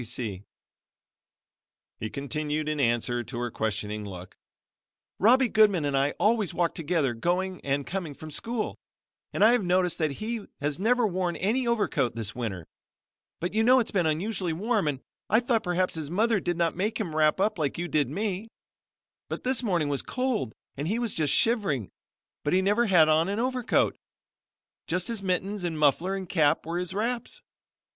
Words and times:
You 0.01 0.05
see," 0.05 0.45
he 1.99 2.09
continued 2.09 2.67
in 2.67 2.79
answer 2.79 3.23
to 3.23 3.37
her 3.37 3.51
questioning 3.51 4.03
look, 4.03 4.35
"Robbie 5.19 5.47
Goodman 5.49 5.85
and 5.85 5.95
I 5.95 6.13
always 6.19 6.55
walk 6.55 6.73
together 6.73 7.13
going 7.13 7.61
and 7.63 7.85
coming 7.85 8.15
from 8.15 8.31
school, 8.31 8.79
and 9.31 9.43
I 9.43 9.51
have 9.51 9.63
noticed 9.63 9.99
that 9.99 10.13
he 10.13 10.47
has 10.59 10.79
never 10.79 11.05
worn 11.05 11.35
any 11.35 11.67
overcoat 11.67 12.15
this 12.15 12.33
winter, 12.33 12.65
but 13.39 13.53
you 13.53 13.61
know 13.61 13.79
its 13.79 13.91
been 13.91 14.07
unusually 14.07 14.53
warm 14.53 14.87
and 14.87 15.01
I 15.29 15.39
thought 15.39 15.61
perhaps 15.61 15.93
his 15.93 16.09
mother 16.09 16.39
did 16.39 16.57
not 16.57 16.75
make 16.75 16.99
him 16.99 17.15
wrap 17.15 17.39
up 17.39 17.59
like 17.59 17.77
you 17.77 17.87
did 17.87 18.09
me, 18.09 18.47
but 19.29 19.43
this 19.43 19.61
morning 19.61 19.87
it 19.87 19.91
was 19.91 20.01
so 20.01 20.05
cold 20.07 20.53
and 20.75 20.87
he 20.87 20.97
was 20.97 21.13
just 21.13 21.31
shivering, 21.31 21.91
but 22.43 22.53
he 22.53 22.63
never 22.63 22.87
had 22.87 23.07
on 23.07 23.29
any 23.29 23.39
overcoat 23.39 23.97
just 24.87 25.09
his 25.09 25.21
mittens 25.21 25.63
and 25.63 25.77
muffler 25.77 26.15
and 26.15 26.27
cap 26.27 26.65
were 26.65 26.79
his 26.79 26.91
wraps. 26.91 27.43